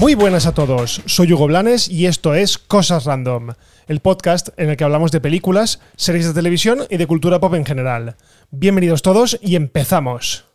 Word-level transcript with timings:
Muy 0.00 0.14
buenas 0.14 0.46
a 0.46 0.54
todos, 0.54 1.02
soy 1.04 1.30
Hugo 1.30 1.46
Blanes 1.46 1.86
y 1.86 2.06
esto 2.06 2.32
es 2.32 2.56
Cosas 2.56 3.04
Random, 3.04 3.50
el 3.86 4.00
podcast 4.00 4.48
en 4.56 4.70
el 4.70 4.78
que 4.78 4.84
hablamos 4.84 5.12
de 5.12 5.20
películas, 5.20 5.78
series 5.94 6.26
de 6.26 6.32
televisión 6.32 6.86
y 6.88 6.96
de 6.96 7.06
cultura 7.06 7.38
pop 7.38 7.52
en 7.52 7.66
general. 7.66 8.16
Bienvenidos 8.50 9.02
todos 9.02 9.38
y 9.42 9.56
empezamos. 9.56 10.46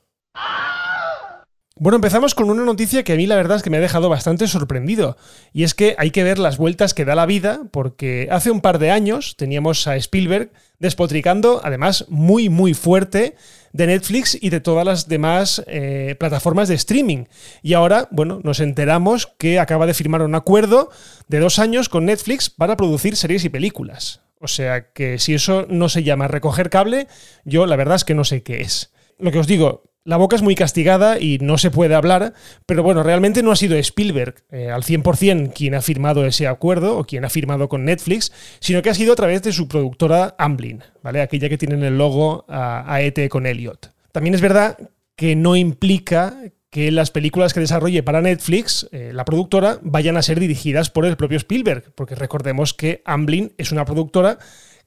Bueno, 1.77 1.97
empezamos 1.97 2.35
con 2.35 2.49
una 2.49 2.63
noticia 2.63 3.03
que 3.03 3.11
a 3.11 3.15
mí 3.17 3.27
la 3.27 3.35
verdad 3.35 3.57
es 3.57 3.63
que 3.63 3.69
me 3.69 3.75
ha 3.75 3.81
dejado 3.81 4.07
bastante 4.07 4.47
sorprendido. 4.47 5.17
Y 5.51 5.65
es 5.65 5.73
que 5.73 5.93
hay 5.97 6.11
que 6.11 6.23
ver 6.23 6.39
las 6.39 6.57
vueltas 6.57 6.93
que 6.93 7.03
da 7.03 7.15
la 7.15 7.25
vida, 7.25 7.63
porque 7.71 8.29
hace 8.31 8.49
un 8.49 8.61
par 8.61 8.79
de 8.79 8.91
años 8.91 9.35
teníamos 9.35 9.85
a 9.85 9.97
Spielberg 9.97 10.53
despotricando, 10.79 11.59
además 11.65 12.05
muy, 12.07 12.47
muy 12.47 12.73
fuerte, 12.73 13.35
de 13.73 13.87
Netflix 13.87 14.37
y 14.41 14.51
de 14.51 14.61
todas 14.61 14.85
las 14.85 15.09
demás 15.09 15.65
eh, 15.67 16.15
plataformas 16.17 16.69
de 16.69 16.75
streaming. 16.75 17.25
Y 17.61 17.73
ahora, 17.73 18.07
bueno, 18.09 18.39
nos 18.41 18.61
enteramos 18.61 19.27
que 19.37 19.59
acaba 19.59 19.85
de 19.85 19.93
firmar 19.93 20.21
un 20.21 20.35
acuerdo 20.35 20.89
de 21.27 21.39
dos 21.39 21.59
años 21.59 21.89
con 21.89 22.05
Netflix 22.05 22.49
para 22.49 22.77
producir 22.77 23.17
series 23.17 23.43
y 23.43 23.49
películas. 23.49 24.21
O 24.39 24.47
sea 24.47 24.93
que 24.93 25.19
si 25.19 25.33
eso 25.33 25.65
no 25.67 25.89
se 25.89 26.03
llama 26.03 26.29
recoger 26.29 26.69
cable, 26.69 27.09
yo 27.43 27.65
la 27.65 27.75
verdad 27.75 27.97
es 27.97 28.05
que 28.05 28.15
no 28.15 28.23
sé 28.23 28.43
qué 28.43 28.61
es. 28.61 28.93
Lo 29.19 29.31
que 29.33 29.39
os 29.39 29.47
digo, 29.47 29.83
la 30.05 30.17
boca 30.17 30.35
es 30.35 30.43
muy 30.43 30.53
castigada 30.53 31.19
y 31.19 31.39
no 31.39 31.57
se 31.57 31.71
puede 31.71 31.95
hablar, 31.95 32.33
pero 32.67 32.83
bueno, 32.83 33.01
realmente 33.01 33.41
no 33.41 33.51
ha 33.51 33.55
sido 33.55 33.75
Spielberg 33.75 34.35
eh, 34.51 34.69
al 34.69 34.83
100% 34.83 35.51
quien 35.51 35.73
ha 35.73 35.81
firmado 35.81 36.25
ese 36.25 36.47
acuerdo 36.47 36.97
o 36.97 37.05
quien 37.05 37.25
ha 37.25 37.29
firmado 37.29 37.67
con 37.67 37.85
Netflix, 37.85 38.31
sino 38.59 38.83
que 38.83 38.91
ha 38.91 38.93
sido 38.93 39.13
a 39.13 39.15
través 39.15 39.41
de 39.41 39.51
su 39.51 39.67
productora 39.67 40.35
Amblin, 40.37 40.83
¿vale? 41.01 41.21
Aquella 41.21 41.49
que 41.49 41.57
tiene 41.57 41.73
en 41.73 41.83
el 41.83 41.97
logo 41.97 42.45
a, 42.47 43.01
ET 43.01 43.27
con 43.29 43.47
Elliot. 43.47 43.91
También 44.11 44.35
es 44.35 44.41
verdad 44.41 44.77
que 45.15 45.35
no 45.35 45.55
implica 45.55 46.37
que 46.69 46.91
las 46.91 47.09
películas 47.09 47.53
que 47.53 47.61
desarrolle 47.61 48.03
para 48.03 48.21
Netflix, 48.21 48.87
eh, 48.91 49.11
la 49.11 49.25
productora, 49.25 49.79
vayan 49.81 50.17
a 50.17 50.21
ser 50.21 50.39
dirigidas 50.39 50.91
por 50.91 51.05
el 51.05 51.17
propio 51.17 51.37
Spielberg, 51.37 51.93
porque 51.95 52.13
recordemos 52.13 52.75
que 52.75 53.01
Amblin 53.05 53.53
es 53.57 53.71
una 53.71 53.85
productora 53.85 54.37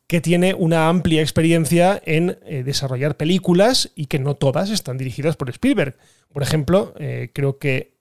que 0.09 0.23
tiene 0.23 0.55
una 0.55 0.89
amplia 0.89 1.21
experiencia 1.21 2.01
en 2.05 2.39
eh, 2.47 2.63
desarrollar 2.65 3.19
películas 3.19 3.93
y 3.95 4.07
que 4.07 4.19
no 4.19 4.35
todas 4.37 4.71
están 4.71 4.97
dirigidas 4.97 5.37
por 5.37 5.51
Spielberg. 5.51 5.97
Por 6.33 6.43
ejemplo, 6.43 6.95
eh, 6.99 7.31
creo 7.35 7.59
que 7.59 7.99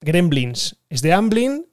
Gremlins 0.00 0.76
es 0.88 1.02
de 1.02 1.12
Amblin, 1.12 1.66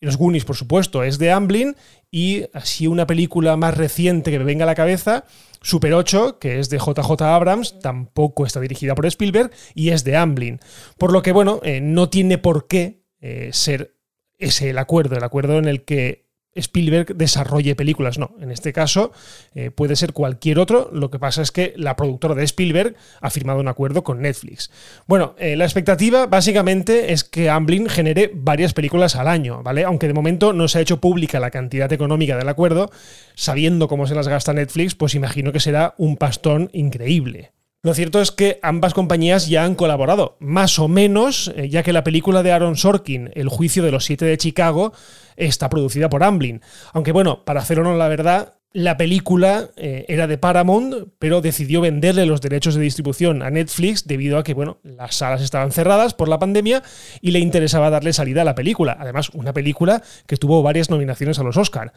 y 0.00 0.06
los 0.06 0.16
Goonies, 0.16 0.46
por 0.46 0.56
supuesto, 0.56 1.04
es 1.04 1.18
de 1.18 1.30
Amblin, 1.30 1.76
y 2.10 2.46
así 2.54 2.86
una 2.86 3.06
película 3.06 3.54
más 3.58 3.76
reciente 3.76 4.30
que 4.30 4.38
me 4.38 4.46
venga 4.46 4.64
a 4.64 4.66
la 4.66 4.74
cabeza, 4.74 5.26
Super 5.60 5.92
8, 5.92 6.38
que 6.38 6.58
es 6.58 6.70
de 6.70 6.78
JJ 6.78 7.20
Abrams, 7.20 7.80
tampoco 7.80 8.46
está 8.46 8.60
dirigida 8.60 8.94
por 8.94 9.04
Spielberg 9.04 9.50
y 9.74 9.90
es 9.90 10.04
de 10.04 10.16
Amblin. 10.16 10.58
Por 10.96 11.12
lo 11.12 11.20
que, 11.20 11.32
bueno, 11.32 11.60
eh, 11.64 11.82
no 11.82 12.08
tiene 12.08 12.38
por 12.38 12.66
qué 12.66 13.04
ser 13.52 13.94
ese 14.38 14.70
el 14.70 14.78
acuerdo, 14.78 15.14
el 15.14 15.24
acuerdo 15.24 15.58
en 15.58 15.66
el 15.66 15.84
que 15.84 16.29
Spielberg 16.54 17.16
desarrolle 17.16 17.74
películas. 17.74 18.18
No, 18.18 18.34
en 18.40 18.50
este 18.50 18.72
caso 18.72 19.12
eh, 19.54 19.70
puede 19.70 19.96
ser 19.96 20.12
cualquier 20.12 20.58
otro. 20.58 20.90
Lo 20.92 21.10
que 21.10 21.18
pasa 21.18 21.42
es 21.42 21.52
que 21.52 21.74
la 21.76 21.96
productora 21.96 22.34
de 22.34 22.44
Spielberg 22.44 22.96
ha 23.20 23.30
firmado 23.30 23.60
un 23.60 23.68
acuerdo 23.68 24.02
con 24.02 24.20
Netflix. 24.20 24.70
Bueno, 25.06 25.34
eh, 25.38 25.56
la 25.56 25.64
expectativa 25.64 26.26
básicamente 26.26 27.12
es 27.12 27.24
que 27.24 27.50
Amblin 27.50 27.88
genere 27.88 28.30
varias 28.34 28.72
películas 28.72 29.16
al 29.16 29.28
año, 29.28 29.62
¿vale? 29.62 29.84
Aunque 29.84 30.06
de 30.06 30.14
momento 30.14 30.52
no 30.52 30.68
se 30.68 30.78
ha 30.78 30.82
hecho 30.82 31.00
pública 31.00 31.40
la 31.40 31.50
cantidad 31.50 31.92
económica 31.92 32.36
del 32.36 32.48
acuerdo, 32.48 32.90
sabiendo 33.34 33.88
cómo 33.88 34.06
se 34.06 34.14
las 34.14 34.28
gasta 34.28 34.52
Netflix, 34.52 34.94
pues 34.94 35.14
imagino 35.14 35.52
que 35.52 35.60
será 35.60 35.94
un 35.98 36.16
pastón 36.16 36.70
increíble. 36.72 37.52
Lo 37.82 37.94
cierto 37.94 38.20
es 38.20 38.30
que 38.30 38.58
ambas 38.62 38.92
compañías 38.92 39.48
ya 39.48 39.64
han 39.64 39.74
colaborado, 39.74 40.36
más 40.38 40.78
o 40.78 40.86
menos, 40.86 41.50
eh, 41.56 41.70
ya 41.70 41.82
que 41.82 41.94
la 41.94 42.04
película 42.04 42.42
de 42.42 42.52
Aaron 42.52 42.76
Sorkin, 42.76 43.30
El 43.32 43.48
juicio 43.48 43.82
de 43.82 43.90
los 43.90 44.04
siete 44.04 44.26
de 44.26 44.36
Chicago, 44.36 44.92
está 45.36 45.70
producida 45.70 46.10
por 46.10 46.22
Amblin. 46.22 46.60
Aunque 46.92 47.12
bueno, 47.12 47.42
para 47.46 47.60
hacer 47.60 47.80
honor 47.80 47.96
la 47.96 48.08
verdad, 48.08 48.56
la 48.72 48.96
película 48.96 49.70
eh, 49.76 50.04
era 50.08 50.28
de 50.28 50.38
Paramount, 50.38 51.08
pero 51.18 51.40
decidió 51.40 51.80
venderle 51.80 52.24
los 52.24 52.40
derechos 52.40 52.76
de 52.76 52.82
distribución 52.82 53.42
a 53.42 53.50
Netflix 53.50 54.06
debido 54.06 54.38
a 54.38 54.44
que, 54.44 54.54
bueno, 54.54 54.78
las 54.84 55.16
salas 55.16 55.42
estaban 55.42 55.72
cerradas 55.72 56.14
por 56.14 56.28
la 56.28 56.38
pandemia 56.38 56.82
y 57.20 57.32
le 57.32 57.40
interesaba 57.40 57.90
darle 57.90 58.12
salida 58.12 58.42
a 58.42 58.44
la 58.44 58.54
película. 58.54 58.96
Además, 59.00 59.30
una 59.30 59.52
película 59.52 60.02
que 60.26 60.36
tuvo 60.36 60.62
varias 60.62 60.88
nominaciones 60.88 61.40
a 61.40 61.42
los 61.42 61.56
Oscar. 61.56 61.92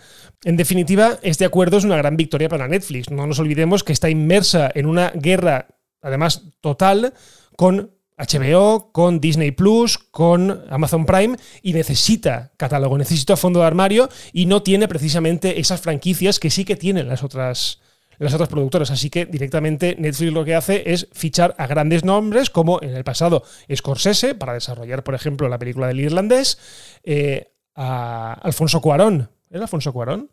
En 0.45 0.57
definitiva, 0.57 1.19
este 1.21 1.45
acuerdo 1.45 1.77
es 1.77 1.83
una 1.83 1.97
gran 1.97 2.17
victoria 2.17 2.49
para 2.49 2.67
Netflix. 2.67 3.11
No 3.11 3.27
nos 3.27 3.37
olvidemos 3.37 3.83
que 3.83 3.93
está 3.93 4.09
inmersa 4.09 4.71
en 4.73 4.87
una 4.87 5.11
guerra 5.11 5.67
además 6.03 6.43
total, 6.61 7.13
con 7.55 7.91
HBO, 8.17 8.91
con 8.91 9.19
Disney 9.19 9.51
Plus, 9.51 9.97
con 9.97 10.65
Amazon 10.69 11.05
Prime 11.05 11.37
y 11.61 11.73
necesita 11.73 12.51
catálogo, 12.57 12.97
necesita 12.97 13.37
fondo 13.37 13.61
de 13.61 13.65
armario 13.65 14.09
y 14.31 14.45
no 14.45 14.61
tiene 14.61 14.87
precisamente 14.87 15.59
esas 15.59 15.81
franquicias 15.81 16.39
que 16.39 16.49
sí 16.49 16.65
que 16.65 16.75
tienen 16.75 17.07
las 17.07 17.23
otras, 17.23 17.81
las 18.19 18.33
otras 18.33 18.49
productoras. 18.49 18.91
Así 18.91 19.09
que 19.09 19.25
directamente 19.25 19.95
Netflix 19.97 20.31
lo 20.31 20.45
que 20.45 20.55
hace 20.55 20.93
es 20.93 21.07
fichar 21.11 21.55
a 21.57 21.67
grandes 21.67 22.03
nombres 22.03 22.49
como 22.49 22.81
en 22.81 22.91
el 22.91 23.03
pasado 23.03 23.43
Scorsese 23.73 24.35
para 24.35 24.53
desarrollar, 24.53 25.03
por 25.03 25.15
ejemplo, 25.15 25.49
la 25.49 25.59
película 25.59 25.87
del 25.87 25.99
irlandés, 25.99 26.59
eh, 27.03 27.51
a 27.75 28.33
Alfonso 28.33 28.81
Cuarón. 28.81 29.29
¿Era 29.49 29.63
Alfonso 29.63 29.91
Cuarón? 29.91 30.29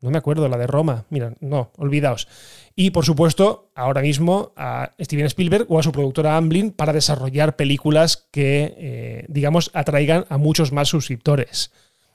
No 0.00 0.10
me 0.10 0.18
acuerdo, 0.18 0.48
la 0.48 0.56
de 0.56 0.66
Roma. 0.66 1.04
Mira, 1.10 1.34
no, 1.40 1.72
olvidaos. 1.76 2.26
Y 2.74 2.90
por 2.90 3.04
supuesto, 3.04 3.70
ahora 3.74 4.00
mismo 4.00 4.52
a 4.56 4.92
Steven 4.98 5.26
Spielberg 5.26 5.66
o 5.68 5.78
a 5.78 5.82
su 5.82 5.92
productora 5.92 6.36
Amblin 6.36 6.72
para 6.72 6.92
desarrollar 6.92 7.56
películas 7.56 8.28
que, 8.30 8.74
eh, 8.78 9.24
digamos, 9.28 9.70
atraigan 9.74 10.24
a 10.30 10.38
muchos 10.38 10.72
más 10.72 10.88
suscriptores. 10.88 11.72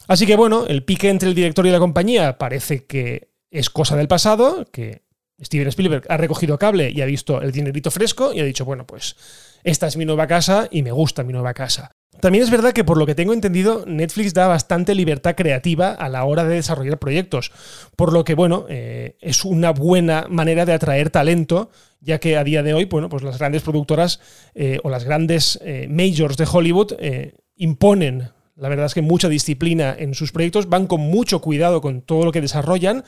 Así 0.08 0.26
que 0.26 0.36
bueno, 0.36 0.66
el 0.68 0.84
pique 0.84 1.10
entre 1.10 1.30
el 1.30 1.36
director 1.36 1.66
y 1.68 1.72
la 1.72 1.80
compañía 1.80 2.38
parece 2.38 2.86
que 2.86 3.30
es 3.52 3.70
cosa 3.70 3.96
del 3.96 4.08
pasado, 4.08 4.66
que 4.72 5.04
Steven 5.42 5.68
Spielberg 5.68 6.06
ha 6.10 6.18
recogido 6.18 6.58
cable 6.58 6.92
y 6.92 7.02
ha 7.02 7.06
visto 7.06 7.42
el 7.42 7.52
dinerito 7.52 7.92
fresco 7.92 8.34
y 8.34 8.40
ha 8.40 8.44
dicho, 8.44 8.66
bueno, 8.66 8.86
pues 8.86 9.16
esta 9.64 9.88
es 9.88 9.98
mi 9.98 10.06
nueva 10.06 10.28
casa 10.28 10.68
y 10.72 10.82
me 10.82 10.92
gusta 10.92 11.24
mi 11.24 11.34
nueva 11.34 11.54
casa. 11.54 11.96
También 12.20 12.44
es 12.44 12.50
verdad 12.50 12.74
que 12.74 12.84
por 12.84 12.98
lo 12.98 13.06
que 13.06 13.16
tengo 13.16 13.34
entendido, 13.34 13.86
Netflix 13.86 14.34
da 14.34 14.48
bastante 14.48 14.96
libertad 14.96 15.36
creativa 15.36 15.92
a 15.92 16.10
la 16.10 16.24
hora 16.26 16.44
de 16.44 16.56
desarrollar 16.56 16.98
proyectos, 16.98 17.52
por 17.96 18.14
lo 18.14 18.24
que, 18.24 18.36
bueno, 18.36 18.66
eh, 18.70 19.16
es 19.22 19.46
una 19.46 19.72
buena 19.72 20.26
manera 20.30 20.66
de 20.66 20.74
atraer 20.74 21.10
talento, 21.10 21.70
ya 22.02 22.20
que 22.20 22.38
a 22.38 22.44
día 22.44 22.64
de 22.64 22.74
hoy, 22.74 22.86
bueno, 22.86 23.10
pues 23.10 23.24
las 23.24 23.38
grandes 23.38 23.64
productoras 23.64 24.20
eh, 24.54 24.80
o 24.84 24.90
las 24.90 25.04
grandes 25.04 25.60
eh, 25.64 25.88
majors 25.90 26.38
de 26.38 26.48
Hollywood 26.52 26.94
imponen 27.58 28.30
la 28.58 28.70
verdad 28.70 28.86
es 28.86 28.94
que 28.94 29.02
mucha 29.02 29.28
disciplina 29.28 29.94
en 29.98 30.14
sus 30.14 30.32
proyectos, 30.32 30.70
van 30.70 30.88
con 30.88 31.02
mucho 31.02 31.42
cuidado 31.42 31.82
con 31.82 32.02
todo 32.02 32.24
lo 32.24 32.32
que 32.32 32.40
desarrollan 32.40 33.04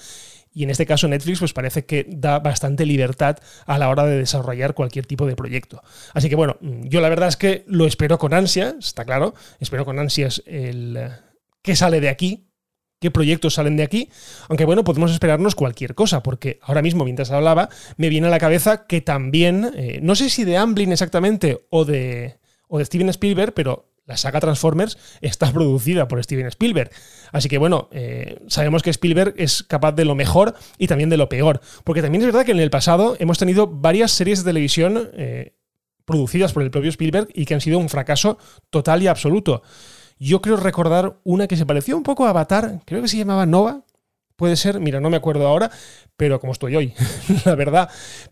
y 0.57 0.63
en 0.63 0.71
este 0.71 0.87
caso 0.87 1.07
Netflix 1.07 1.37
pues 1.37 1.53
parece 1.53 1.85
que 1.85 2.07
da 2.09 2.39
bastante 2.39 2.83
libertad 2.87 3.37
a 3.67 3.77
la 3.77 3.89
hora 3.89 4.07
de 4.07 4.17
desarrollar 4.17 4.73
cualquier 4.73 5.05
tipo 5.05 5.27
de 5.27 5.35
proyecto. 5.35 5.83
Así 6.15 6.29
que 6.29 6.35
bueno, 6.35 6.57
yo 6.61 6.99
la 6.99 7.09
verdad 7.09 7.29
es 7.29 7.37
que 7.37 7.63
lo 7.67 7.85
espero 7.85 8.17
con 8.17 8.33
ansia, 8.33 8.75
está 8.79 9.05
claro, 9.05 9.35
espero 9.59 9.85
con 9.85 9.99
ansias 9.99 10.41
el 10.47 10.97
eh, 10.97 11.09
qué 11.61 11.75
sale 11.75 12.01
de 12.01 12.09
aquí, 12.09 12.47
qué 12.99 13.11
proyectos 13.11 13.53
salen 13.53 13.77
de 13.77 13.83
aquí, 13.83 14.09
aunque 14.49 14.65
bueno, 14.65 14.83
podemos 14.83 15.11
esperarnos 15.11 15.53
cualquier 15.53 15.93
cosa, 15.93 16.23
porque 16.23 16.57
ahora 16.63 16.81
mismo 16.81 17.03
mientras 17.03 17.29
hablaba 17.29 17.69
me 17.97 18.09
viene 18.09 18.25
a 18.25 18.31
la 18.31 18.39
cabeza 18.39 18.87
que 18.87 19.01
también, 19.01 19.71
eh, 19.75 19.99
no 20.01 20.15
sé 20.15 20.31
si 20.31 20.43
de 20.43 20.57
Amblin 20.57 20.91
exactamente 20.91 21.67
o 21.69 21.85
de, 21.85 22.39
o 22.67 22.79
de 22.79 22.85
Steven 22.85 23.09
Spielberg, 23.09 23.53
pero 23.53 23.86
la 24.07 24.17
saga 24.17 24.39
Transformers 24.39 24.97
está 25.21 25.51
producida 25.53 26.07
por 26.07 26.23
Steven 26.23 26.47
Spielberg. 26.47 26.89
Así 27.31 27.49
que 27.49 27.59
bueno, 27.59 27.89
eh, 27.91 28.39
sabemos 28.47 28.81
que 28.81 28.89
Spielberg 28.89 29.35
es 29.37 29.61
capaz 29.61 29.91
de 29.91 30.05
lo 30.05 30.15
mejor 30.15 30.55
y 30.79 30.87
también 30.87 31.09
de 31.09 31.17
lo 31.17 31.29
peor. 31.29 31.61
Porque 31.83 32.01
también 32.01 32.23
es 32.23 32.27
verdad 32.27 32.45
que 32.45 32.53
en 32.53 32.59
el 32.59 32.71
pasado 32.71 33.15
hemos 33.19 33.37
tenido 33.37 33.67
varias 33.67 34.11
series 34.11 34.39
de 34.39 34.49
televisión 34.49 35.11
eh, 35.13 35.53
producidas 36.05 36.53
por 36.53 36.63
el 36.63 36.71
propio 36.71 36.89
Spielberg 36.89 37.27
y 37.33 37.45
que 37.45 37.53
han 37.53 37.61
sido 37.61 37.77
un 37.77 37.89
fracaso 37.89 38.39
total 38.69 39.03
y 39.03 39.07
absoluto. 39.07 39.61
Yo 40.17 40.41
creo 40.41 40.55
recordar 40.57 41.19
una 41.23 41.47
que 41.47 41.57
se 41.57 41.65
pareció 41.65 41.95
un 41.95 42.03
poco 42.03 42.25
a 42.25 42.29
Avatar, 42.29 42.81
creo 42.85 43.01
que 43.01 43.07
se 43.07 43.17
llamaba 43.17 43.45
Nova. 43.45 43.83
Puede 44.35 44.55
ser, 44.55 44.79
mira, 44.79 44.99
no 44.99 45.09
me 45.09 45.17
acuerdo 45.17 45.47
ahora, 45.47 45.71
pero 46.15 46.39
como 46.39 46.53
estoy 46.53 46.75
hoy, 46.75 46.93
la 47.45 47.55
verdad. 47.55 47.89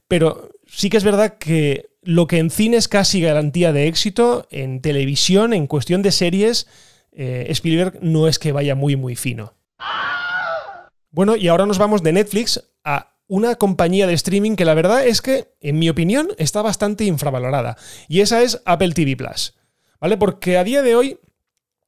Pero 0.07 0.49
sí 0.67 0.89
que 0.89 0.97
es 0.97 1.03
verdad 1.03 1.37
que 1.37 1.94
lo 2.05 2.27
que 2.27 2.37
en 2.37 2.49
cine 2.49 2.77
es 2.77 2.87
casi 2.87 3.19
garantía 3.19 3.73
de 3.73 3.87
éxito, 3.87 4.47
en 4.51 4.81
televisión, 4.81 5.53
en 5.53 5.67
cuestión 5.67 6.01
de 6.01 6.11
series, 6.11 6.67
eh, 7.11 7.47
Spielberg 7.49 7.99
no 8.01 8.27
es 8.27 8.39
que 8.39 8.51
vaya 8.51 8.75
muy, 8.75 8.95
muy 8.95 9.15
fino. 9.15 9.53
Bueno, 11.09 11.35
y 11.35 11.47
ahora 11.47 11.65
nos 11.65 11.77
vamos 11.77 12.03
de 12.03 12.13
Netflix 12.13 12.61
a 12.83 13.15
una 13.27 13.55
compañía 13.55 14.05
de 14.05 14.13
streaming 14.13 14.55
que 14.55 14.65
la 14.65 14.73
verdad 14.73 15.05
es 15.05 15.21
que, 15.21 15.53
en 15.61 15.79
mi 15.79 15.89
opinión, 15.89 16.29
está 16.37 16.61
bastante 16.61 17.05
infravalorada. 17.05 17.77
Y 18.07 18.19
esa 18.19 18.43
es 18.43 18.61
Apple 18.65 18.91
TV 18.91 19.15
Plus. 19.15 19.55
¿Vale? 19.99 20.17
Porque 20.17 20.57
a 20.57 20.63
día 20.63 20.81
de 20.81 20.95
hoy 20.95 21.19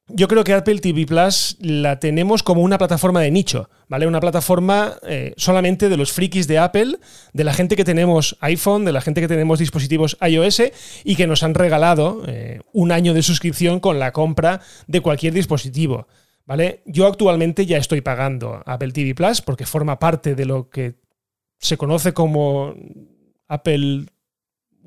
yo 0.08 0.28
creo 0.28 0.44
que 0.44 0.54
Apple 0.54 0.78
TV 0.78 1.06
Plus 1.06 1.56
la 1.60 2.00
tenemos 2.00 2.42
como 2.42 2.62
una 2.62 2.78
plataforma 2.78 3.20
de 3.20 3.30
nicho, 3.30 3.68
¿vale? 3.88 4.06
Una 4.06 4.20
plataforma 4.20 4.94
eh, 5.06 5.34
solamente 5.36 5.88
de 5.88 5.96
los 5.96 6.12
frikis 6.12 6.46
de 6.46 6.58
Apple, 6.58 6.98
de 7.32 7.44
la 7.44 7.52
gente 7.52 7.76
que 7.76 7.84
tenemos 7.84 8.36
iPhone, 8.40 8.84
de 8.84 8.92
la 8.92 9.00
gente 9.00 9.20
que 9.20 9.28
tenemos 9.28 9.58
dispositivos 9.58 10.16
iOS 10.20 10.62
y 11.04 11.16
que 11.16 11.26
nos 11.26 11.42
han 11.42 11.54
regalado 11.54 12.22
eh, 12.26 12.60
un 12.72 12.92
año 12.92 13.14
de 13.14 13.22
suscripción 13.22 13.80
con 13.80 13.98
la 13.98 14.12
compra 14.12 14.60
de 14.86 15.00
cualquier 15.00 15.34
dispositivo, 15.34 16.08
¿vale? 16.46 16.82
Yo 16.86 17.06
actualmente 17.06 17.66
ya 17.66 17.76
estoy 17.76 18.00
pagando 18.00 18.62
Apple 18.64 18.92
TV 18.92 19.14
Plus 19.14 19.42
porque 19.42 19.66
forma 19.66 19.98
parte 19.98 20.34
de 20.34 20.46
lo 20.46 20.70
que 20.70 20.94
se 21.58 21.76
conoce 21.76 22.12
como 22.12 22.74
Apple 23.46 24.06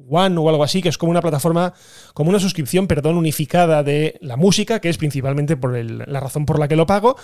One 0.09 0.37
o 0.37 0.49
algo 0.49 0.63
así, 0.63 0.81
que 0.81 0.89
es 0.89 0.97
como 0.97 1.11
una 1.11 1.21
plataforma, 1.21 1.73
como 2.13 2.29
una 2.29 2.39
suscripción, 2.39 2.87
perdón, 2.87 3.17
unificada 3.17 3.83
de 3.83 4.17
la 4.21 4.37
música, 4.37 4.79
que 4.79 4.89
es 4.89 4.97
principalmente 4.97 5.57
por 5.57 5.75
la 5.75 6.19
razón 6.19 6.45
por 6.45 6.59
la 6.59 6.67
que 6.67 6.75
lo 6.75 6.85
pago, 6.85 7.15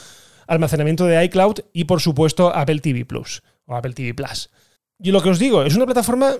almacenamiento 0.47 1.05
de 1.05 1.23
iCloud 1.25 1.59
y, 1.73 1.83
por 1.83 2.01
supuesto, 2.01 2.53
Apple 2.55 2.79
TV 2.79 3.05
Plus 3.05 3.43
o 3.65 3.75
Apple 3.75 3.93
TV 3.93 4.13
Plus. 4.13 4.49
Y 4.99 5.11
lo 5.11 5.21
que 5.21 5.29
os 5.29 5.39
digo, 5.39 5.63
es 5.63 5.75
una 5.75 5.85
plataforma, 5.85 6.35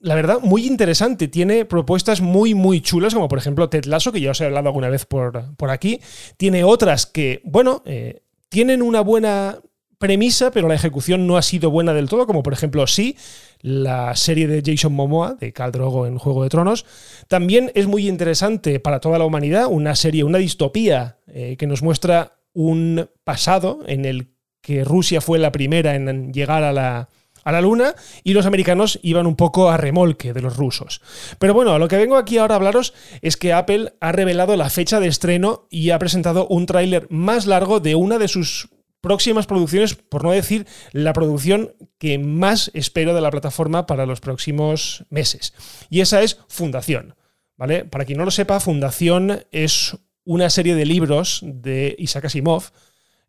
la 0.00 0.14
verdad, 0.14 0.38
muy 0.40 0.66
interesante. 0.66 1.28
Tiene 1.28 1.64
propuestas 1.64 2.20
muy, 2.20 2.54
muy 2.54 2.80
chulas, 2.80 3.14
como 3.14 3.28
por 3.28 3.38
ejemplo 3.38 3.68
Ted 3.68 3.84
Lasso, 3.84 4.12
que 4.12 4.20
ya 4.20 4.30
os 4.30 4.40
he 4.40 4.46
hablado 4.46 4.68
alguna 4.68 4.88
vez 4.88 5.04
por, 5.04 5.54
por 5.56 5.70
aquí. 5.70 6.00
Tiene 6.36 6.64
otras 6.64 7.06
que, 7.06 7.42
bueno, 7.44 7.82
eh, 7.84 8.22
tienen 8.48 8.80
una 8.80 9.02
buena 9.02 9.60
premisa, 9.98 10.50
pero 10.50 10.68
la 10.68 10.74
ejecución 10.74 11.26
no 11.26 11.36
ha 11.36 11.42
sido 11.42 11.70
buena 11.70 11.92
del 11.92 12.08
todo, 12.08 12.26
como 12.26 12.42
por 12.42 12.52
ejemplo 12.52 12.86
sí, 12.86 13.16
la 13.60 14.14
serie 14.14 14.46
de 14.46 14.62
Jason 14.64 14.92
Momoa, 14.92 15.34
de 15.34 15.52
Khal 15.52 15.72
Drogo 15.72 16.06
en 16.06 16.18
Juego 16.18 16.44
de 16.44 16.48
Tronos. 16.48 16.86
También 17.26 17.72
es 17.74 17.86
muy 17.86 18.08
interesante 18.08 18.80
para 18.80 19.00
toda 19.00 19.18
la 19.18 19.24
humanidad, 19.24 19.66
una 19.68 19.96
serie, 19.96 20.24
una 20.24 20.38
distopía 20.38 21.18
eh, 21.26 21.56
que 21.58 21.66
nos 21.66 21.82
muestra 21.82 22.38
un 22.52 23.10
pasado 23.24 23.80
en 23.86 24.04
el 24.04 24.28
que 24.60 24.84
Rusia 24.84 25.20
fue 25.20 25.38
la 25.38 25.52
primera 25.52 25.94
en 25.94 26.32
llegar 26.32 26.62
a 26.62 26.72
la, 26.72 27.08
a 27.44 27.52
la 27.52 27.60
Luna 27.60 27.94
y 28.24 28.34
los 28.34 28.46
americanos 28.46 28.98
iban 29.02 29.26
un 29.26 29.36
poco 29.36 29.70
a 29.70 29.76
remolque 29.76 30.32
de 30.32 30.42
los 30.42 30.56
rusos. 30.56 31.00
Pero 31.38 31.54
bueno, 31.54 31.78
lo 31.78 31.88
que 31.88 31.96
vengo 31.96 32.16
aquí 32.16 32.38
ahora 32.38 32.54
a 32.54 32.56
hablaros 32.56 32.94
es 33.22 33.36
que 33.36 33.52
Apple 33.52 33.94
ha 34.00 34.12
revelado 34.12 34.56
la 34.56 34.70
fecha 34.70 35.00
de 35.00 35.08
estreno 35.08 35.66
y 35.70 35.90
ha 35.90 35.98
presentado 35.98 36.46
un 36.48 36.66
tráiler 36.66 37.06
más 37.10 37.46
largo 37.46 37.80
de 37.80 37.94
una 37.94 38.18
de 38.18 38.28
sus 38.28 38.68
próximas 39.00 39.46
producciones, 39.46 39.94
por 39.94 40.24
no 40.24 40.32
decir 40.32 40.66
la 40.92 41.12
producción 41.12 41.74
que 41.98 42.18
más 42.18 42.70
espero 42.74 43.14
de 43.14 43.20
la 43.20 43.30
plataforma 43.30 43.86
para 43.86 44.06
los 44.06 44.20
próximos 44.20 45.04
meses. 45.10 45.54
Y 45.88 46.00
esa 46.00 46.22
es 46.22 46.38
Fundación. 46.48 47.14
¿vale? 47.56 47.84
Para 47.84 48.04
quien 48.04 48.18
no 48.18 48.24
lo 48.24 48.30
sepa, 48.30 48.60
Fundación 48.60 49.44
es 49.52 49.96
una 50.24 50.50
serie 50.50 50.74
de 50.74 50.86
libros 50.86 51.40
de 51.42 51.94
Isaac 51.98 52.26
Asimov 52.26 52.70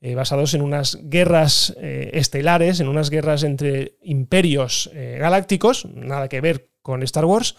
eh, 0.01 0.15
basados 0.15 0.53
en 0.53 0.61
unas 0.61 0.97
guerras 1.01 1.75
eh, 1.77 2.11
estelares, 2.13 2.79
en 2.79 2.87
unas 2.87 3.09
guerras 3.09 3.43
entre 3.43 3.97
imperios 4.01 4.89
eh, 4.93 5.17
galácticos, 5.19 5.85
nada 5.85 6.29
que 6.29 6.39
ver 6.39 6.69
con 6.81 7.03
Star 7.03 7.25
Wars 7.25 7.55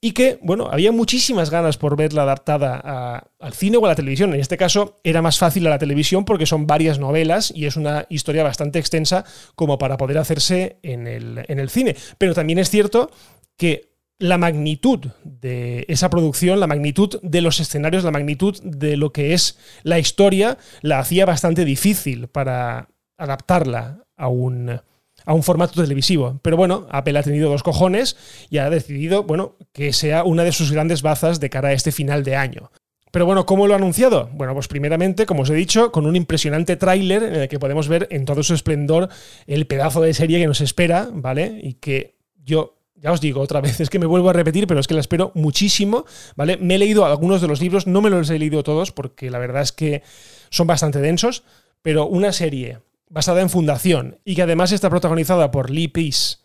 y 0.00 0.12
que, 0.12 0.38
bueno, 0.42 0.68
había 0.70 0.92
muchísimas 0.92 1.50
ganas 1.50 1.78
por 1.78 1.96
verla 1.96 2.22
adaptada 2.22 3.30
al 3.38 3.52
cine 3.54 3.78
o 3.78 3.84
a 3.86 3.88
la 3.88 3.94
televisión. 3.94 4.34
En 4.34 4.40
este 4.40 4.56
caso 4.56 5.00
era 5.02 5.22
más 5.22 5.38
fácil 5.38 5.66
a 5.66 5.70
la 5.70 5.78
televisión 5.78 6.24
porque 6.24 6.46
son 6.46 6.66
varias 6.66 6.98
novelas 6.98 7.52
y 7.54 7.66
es 7.66 7.76
una 7.76 8.06
historia 8.10 8.42
bastante 8.42 8.78
extensa 8.78 9.24
como 9.54 9.78
para 9.78 9.96
poder 9.96 10.18
hacerse 10.18 10.78
en 10.82 11.06
el, 11.06 11.44
en 11.48 11.58
el 11.58 11.70
cine. 11.70 11.96
Pero 12.18 12.34
también 12.34 12.58
es 12.58 12.70
cierto 12.70 13.10
que 13.56 13.96
la 14.18 14.38
magnitud 14.38 15.06
de 15.24 15.84
esa 15.88 16.08
producción, 16.10 16.60
la 16.60 16.66
magnitud 16.66 17.18
de 17.22 17.40
los 17.40 17.60
escenarios, 17.60 18.04
la 18.04 18.10
magnitud 18.10 18.58
de 18.62 18.96
lo 18.96 19.12
que 19.12 19.34
es 19.34 19.58
la 19.82 19.98
historia, 19.98 20.58
la 20.82 20.98
hacía 20.98 21.26
bastante 21.26 21.64
difícil 21.64 22.28
para 22.28 22.88
adaptarla 23.18 24.04
a 24.16 24.28
un, 24.28 24.80
a 25.26 25.34
un 25.34 25.42
formato 25.42 25.82
televisivo. 25.82 26.40
Pero 26.40 26.56
bueno, 26.56 26.86
Apple 26.90 27.18
ha 27.18 27.22
tenido 27.22 27.50
dos 27.50 27.62
cojones 27.62 28.16
y 28.48 28.58
ha 28.58 28.70
decidido, 28.70 29.24
bueno, 29.24 29.56
que 29.72 29.92
sea 29.92 30.24
una 30.24 30.44
de 30.44 30.52
sus 30.52 30.72
grandes 30.72 31.02
bazas 31.02 31.40
de 31.40 31.50
cara 31.50 31.68
a 31.68 31.72
este 31.72 31.92
final 31.92 32.24
de 32.24 32.36
año. 32.36 32.70
Pero 33.12 33.26
bueno, 33.26 33.46
¿cómo 33.46 33.66
lo 33.66 33.74
ha 33.74 33.76
anunciado? 33.76 34.30
Bueno, 34.32 34.54
pues 34.54 34.68
primeramente, 34.68 35.26
como 35.26 35.42
os 35.42 35.50
he 35.50 35.54
dicho, 35.54 35.90
con 35.90 36.06
un 36.06 36.16
impresionante 36.16 36.76
tráiler 36.76 37.22
en 37.22 37.34
el 37.34 37.48
que 37.48 37.58
podemos 37.58 37.88
ver 37.88 38.08
en 38.10 38.24
todo 38.24 38.42
su 38.42 38.54
esplendor 38.54 39.08
el 39.46 39.66
pedazo 39.66 40.00
de 40.00 40.14
serie 40.14 40.38
que 40.38 40.46
nos 40.46 40.60
espera, 40.60 41.08
¿vale? 41.12 41.58
Y 41.62 41.74
que 41.74 42.16
yo 42.42 42.76
ya 42.94 43.12
os 43.12 43.20
digo 43.20 43.40
otra 43.40 43.60
vez, 43.60 43.80
es 43.80 43.90
que 43.90 43.98
me 43.98 44.06
vuelvo 44.06 44.30
a 44.30 44.32
repetir, 44.32 44.66
pero 44.66 44.80
es 44.80 44.86
que 44.86 44.94
la 44.94 45.00
espero 45.00 45.32
muchísimo, 45.34 46.04
¿vale? 46.36 46.56
Me 46.58 46.76
he 46.76 46.78
leído 46.78 47.04
algunos 47.04 47.40
de 47.40 47.48
los 47.48 47.60
libros, 47.60 47.86
no 47.86 48.00
me 48.00 48.10
los 48.10 48.30
he 48.30 48.38
leído 48.38 48.62
todos 48.62 48.92
porque 48.92 49.30
la 49.30 49.38
verdad 49.38 49.62
es 49.62 49.72
que 49.72 50.02
son 50.50 50.66
bastante 50.66 51.00
densos, 51.00 51.42
pero 51.82 52.06
una 52.06 52.32
serie 52.32 52.78
basada 53.08 53.40
en 53.40 53.50
Fundación 53.50 54.18
y 54.24 54.34
que 54.34 54.42
además 54.42 54.72
está 54.72 54.90
protagonizada 54.90 55.50
por 55.50 55.70
Lee 55.70 55.88
Peace 55.88 56.36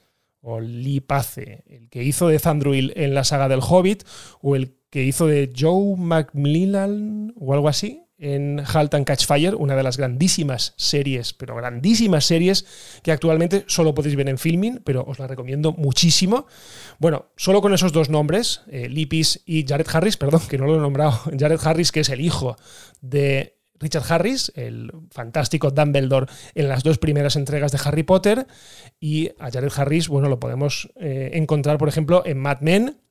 o 0.42 0.60
Lee 0.60 1.00
Pace, 1.00 1.64
el 1.68 1.90
que 1.90 2.04
hizo 2.04 2.28
de 2.28 2.40
Thandruil 2.40 2.94
en 2.96 3.14
la 3.14 3.24
saga 3.24 3.48
del 3.48 3.62
Hobbit 3.62 4.04
o 4.42 4.56
el 4.56 4.76
que 4.90 5.04
hizo 5.04 5.28
de 5.28 5.52
Joe 5.58 5.96
McMillan 5.98 7.34
o 7.38 7.54
algo 7.54 7.70
así 7.70 8.04
en 8.22 8.64
Halt 8.72 8.94
and 8.94 9.06
Catch 9.06 9.26
Fire, 9.26 9.56
una 9.56 9.76
de 9.76 9.82
las 9.82 9.98
grandísimas 9.98 10.76
series, 10.78 11.34
pero 11.34 11.56
grandísimas 11.56 12.24
series 12.24 12.66
que 13.02 13.12
actualmente 13.12 13.64
solo 13.68 13.96
podéis 13.96 14.16
ver 14.16 14.30
en 14.30 14.38
filming, 14.38 14.82
pero 14.84 15.04
os 15.08 15.18
la 15.18 15.26
recomiendo 15.26 15.74
muchísimo. 15.74 16.46
Bueno, 17.00 17.32
solo 17.36 17.62
con 17.62 17.74
esos 17.74 17.92
dos 17.92 18.10
nombres, 18.10 18.62
eh, 18.68 19.08
Peace 19.10 19.42
y 19.46 19.66
Jared 19.68 19.88
Harris, 19.92 20.18
perdón, 20.18 20.42
que 20.48 20.60
no 20.60 20.68
lo 20.68 20.76
he 20.76 20.80
nombrado, 20.80 21.20
Jared 21.38 21.60
Harris, 21.64 21.92
que 21.92 22.02
es 22.02 22.10
el 22.10 22.22
hijo 22.22 22.58
de 23.02 23.61
Richard 23.82 24.06
Harris, 24.08 24.52
el 24.56 24.92
fantástico 25.10 25.72
Dumbledore 25.72 26.28
en 26.56 26.70
las 26.70 26.84
dos 26.84 26.98
primeras 26.98 27.36
entregas 27.36 27.72
de 27.72 27.80
Harry 27.84 28.04
Potter, 28.04 28.48
y 29.00 29.30
a 29.40 29.52
Jared 29.52 29.72
Harris, 29.76 30.08
bueno, 30.08 30.30
lo 30.30 30.40
podemos 30.40 30.92
eh, 30.96 31.32
encontrar, 31.34 31.78
por 31.78 31.90
ejemplo, 31.90 32.24
en 32.26 32.38
Mad 32.38 32.62
Men, 32.62 33.02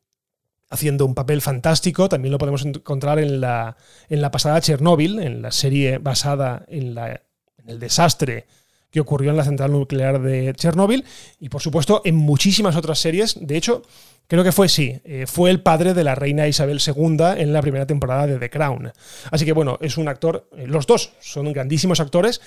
haciendo 0.71 1.05
un 1.05 1.15
papel 1.15 1.43
fantástico, 1.43 2.09
también 2.09 2.33
lo 2.33 2.39
podemos 2.39 2.65
encontrar 2.65 3.19
en 3.19 3.41
la, 3.41 3.77
en 4.09 4.23
la 4.23 4.31
pasada 4.31 4.61
Chernobyl, 4.61 5.19
en 5.19 5.43
la 5.43 5.51
serie 5.51 5.99
basada 5.99 6.65
en, 6.69 6.95
la, 6.95 7.23
en 7.59 7.69
el 7.69 7.81
desastre 7.81 8.47
que 8.91 9.01
ocurrió 9.01 9.31
en 9.31 9.37
la 9.37 9.45
central 9.45 9.73
nuclear 9.73 10.21
de 10.21 10.53
Chernobyl 10.55 11.05
y 11.39 11.49
por 11.49 11.63
supuesto 11.63 12.03
en 12.05 12.17
muchísimas 12.17 12.77
otras 12.77 12.99
series. 12.99 13.39
De 13.41 13.57
hecho, 13.57 13.83
creo 14.27 14.45
que 14.45 14.53
fue 14.53 14.69
sí, 14.69 15.01
eh, 15.05 15.27
fue 15.27 15.51
el 15.51 15.61
padre 15.61 15.95
de 15.95 16.05
la 16.05 16.15
reina 16.15 16.49
Isabel 16.49 16.81
II 16.85 17.17
en 17.37 17.53
la 17.53 17.63
primera 17.63 17.87
temporada 17.87 18.27
de 18.27 18.39
The 18.39 18.51
Crown. 18.51 18.93
Así 19.31 19.45
que 19.45 19.53
bueno, 19.53 19.79
es 19.81 19.97
un 19.97 20.09
actor, 20.09 20.49
eh, 20.57 20.67
los 20.67 20.87
dos 20.87 21.13
son 21.21 21.53
grandísimos 21.53 22.01
actores 22.01 22.41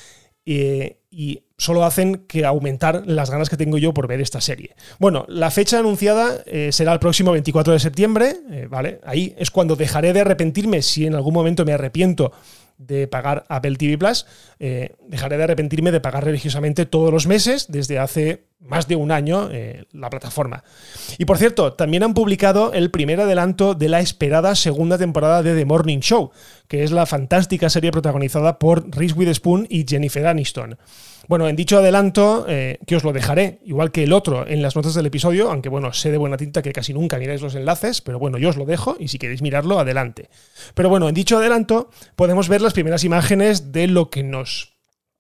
eh, 0.46 1.00
y 1.10 1.44
solo 1.58 1.86
hacen 1.86 2.26
que 2.28 2.46
aumentar 2.46 3.04
las 3.06 3.30
ganas 3.30 3.50
que 3.50 3.56
tengo 3.56 3.78
yo 3.78 3.94
por 3.94 4.08
ver 4.08 4.20
esta 4.20 4.42
serie. 4.42 4.76
Bueno, 5.00 5.26
la 5.30 5.52
fecha 5.52 5.80
anunciada 5.80 6.44
será 6.72 6.92
el 6.92 7.00
próximo 7.00 7.32
24 7.32 7.72
de 7.72 7.80
septiembre, 7.80 8.36
¿vale? 8.68 9.00
Ahí 9.06 9.34
es 9.38 9.52
cuando 9.52 9.78
dejaré 9.78 10.12
de 10.12 10.20
arrepentirme 10.20 10.82
si 10.82 11.06
en 11.06 11.16
algún 11.16 11.34
momento 11.34 11.64
me 11.64 11.72
arrepiento 11.72 12.34
de 12.86 13.08
pagar 13.08 13.46
Apple 13.50 13.76
TV 13.76 13.98
Plus, 13.98 14.26
eh, 14.60 14.96
dejaré 15.08 15.38
de 15.38 15.44
arrepentirme 15.44 15.92
de 15.92 16.02
pagar 16.02 16.26
religiosamente 16.26 16.86
todos 16.86 17.12
los 17.12 17.28
meses 17.28 17.68
desde 17.70 18.00
hace 18.00 18.46
más 18.60 18.88
de 18.88 18.96
un 18.96 19.12
año 19.12 19.50
eh, 19.52 19.86
la 19.92 20.10
plataforma. 20.10 20.64
Y 21.18 21.26
por 21.26 21.38
cierto, 21.38 21.74
también 21.74 22.04
han 22.04 22.14
publicado 22.14 22.74
el 22.74 22.92
primer 22.92 23.22
adelanto 23.22 23.74
de 23.74 23.90
la 23.90 24.00
esperada 24.00 24.56
segunda 24.56 24.98
temporada 24.98 25.44
de 25.44 25.56
The 25.56 25.66
Morning 25.66 26.00
Show, 26.00 26.32
que 26.68 26.84
es 26.84 26.92
la 26.92 27.06
fantástica 27.06 27.70
serie 27.70 27.92
protagonizada 27.92 28.60
por 28.60 28.90
Reese 28.96 29.16
Witherspoon 29.16 29.68
y 29.70 29.86
Jennifer 29.88 30.26
Aniston. 30.28 30.78
Bueno, 31.28 31.48
en 31.48 31.56
dicho 31.56 31.78
adelanto, 31.78 32.46
eh, 32.50 32.80
que 32.86 32.96
os 32.96 33.04
lo 33.04 33.14
dejaré, 33.14 33.60
igual 33.66 33.92
que 33.92 34.04
el 34.04 34.14
otro, 34.14 34.46
en 34.48 34.62
las 34.62 34.76
notas 34.76 34.94
del 34.94 35.06
episodio, 35.06 35.50
aunque 35.50 35.70
bueno, 35.70 35.94
sé 35.94 36.12
de 36.12 36.18
buena 36.18 36.38
tinta 36.38 36.62
que 36.62 36.74
casi 36.74 36.94
nunca 36.94 37.18
miráis 37.18 37.42
los 37.42 37.56
enlaces, 37.56 38.02
pero 38.02 38.20
bueno, 38.20 38.38
yo 38.38 38.50
os 38.50 38.58
lo 38.58 38.66
dejo 38.66 38.98
y 39.00 39.08
si 39.08 39.20
queréis 39.20 39.42
mirarlo, 39.42 39.80
adelante. 39.80 40.30
Pero 40.74 40.90
bueno, 40.90 41.08
en 41.08 41.16
dicho 41.16 41.38
adelanto 41.38 41.90
podemos 42.16 42.50
ver 42.50 42.62
las 42.62 42.74
primeras 42.74 43.04
imágenes 43.04 43.72
de 43.72 43.88
lo 43.88 44.10
que 44.10 44.24
nos 44.24 44.74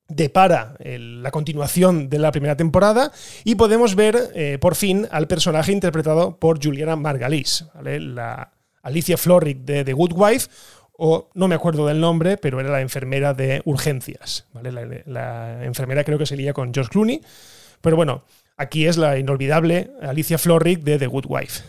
depara 0.09 0.75
la 0.83 1.31
continuación 1.31 2.09
de 2.09 2.19
la 2.19 2.31
primera 2.31 2.57
temporada 2.57 3.11
y 3.45 3.55
podemos 3.55 3.95
ver 3.95 4.31
eh, 4.35 4.57
por 4.59 4.75
fin 4.75 5.07
al 5.11 5.27
personaje 5.27 5.71
interpretado 5.71 6.37
por 6.37 6.63
Juliana 6.63 6.95
Margalis, 6.95 7.65
la 7.81 8.51
Alicia 8.81 9.17
Florrick 9.17 9.59
de 9.59 9.85
The 9.85 9.93
Good 9.93 10.11
Wife, 10.13 10.49
o 11.05 11.29
no 11.33 11.49
me 11.49 11.55
acuerdo 11.55 11.85
del 11.85 11.99
nombre, 11.99 12.37
pero 12.37 12.61
era 12.61 12.71
la 12.71 12.79
enfermera 12.79 13.33
de 13.33 13.61
urgencias. 13.65 14.47
¿vale? 14.53 14.71
La, 15.05 15.65
enfermera 15.65 16.05
creo 16.05 16.17
que 16.17 16.25
se 16.25 16.53
con 16.53 16.73
George 16.73 16.91
Clooney. 16.91 17.19
Pero 17.81 17.97
bueno, 17.97 18.23
aquí 18.55 18.87
es 18.87 18.95
la 18.95 19.19
inolvidable 19.19 19.91
Alicia 20.01 20.37
Florrick 20.37 20.79
de 20.79 20.97
The 20.97 21.07
Good 21.07 21.25
Wife. 21.27 21.61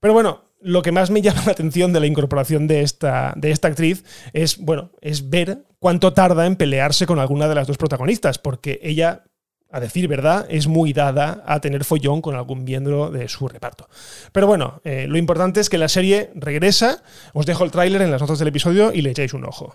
Pero 0.00 0.12
bueno, 0.12 0.42
lo 0.60 0.82
que 0.82 0.92
más 0.92 1.08
me 1.08 1.22
llama 1.22 1.44
la 1.46 1.52
atención 1.52 1.94
de 1.94 2.00
la 2.00 2.06
incorporación 2.06 2.66
de 2.66 2.82
esta, 2.82 3.32
de 3.36 3.52
esta 3.52 3.68
actriz 3.68 4.04
es, 4.34 4.58
bueno, 4.58 4.90
es 5.00 5.30
ver 5.30 5.64
cuánto 5.78 6.12
tarda 6.12 6.44
en 6.44 6.56
pelearse 6.56 7.06
con 7.06 7.18
alguna 7.18 7.48
de 7.48 7.54
las 7.54 7.66
dos 7.66 7.78
protagonistas, 7.78 8.36
porque 8.36 8.80
ella 8.82 9.24
a 9.70 9.80
decir 9.80 10.06
verdad, 10.08 10.46
es 10.48 10.66
muy 10.68 10.92
dada 10.92 11.42
a 11.46 11.60
tener 11.60 11.84
follón 11.84 12.22
con 12.22 12.36
algún 12.36 12.64
miembro 12.64 13.10
de 13.10 13.28
su 13.28 13.48
reparto. 13.48 13.88
Pero 14.32 14.46
bueno, 14.46 14.80
eh, 14.84 15.06
lo 15.08 15.18
importante 15.18 15.60
es 15.60 15.68
que 15.68 15.78
la 15.78 15.88
serie 15.88 16.30
regresa. 16.34 17.02
Os 17.32 17.46
dejo 17.46 17.64
el 17.64 17.70
tráiler 17.70 18.02
en 18.02 18.10
las 18.10 18.20
notas 18.20 18.38
del 18.38 18.48
episodio 18.48 18.92
y 18.92 19.02
le 19.02 19.10
echáis 19.10 19.34
un 19.34 19.44
ojo. 19.44 19.74